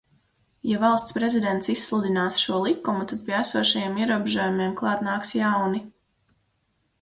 Ja 0.67 0.77
Valsts 0.83 1.13
prezidents 1.17 1.69
izsludinās 1.73 2.39
šo 2.45 2.57
likumu, 2.67 3.03
tad 3.11 3.21
pie 3.27 3.37
esošajiem 3.41 4.01
ierobežojumiem 4.03 4.73
klāt 4.81 5.05
nāks 5.11 5.37
jauni. 5.41 5.85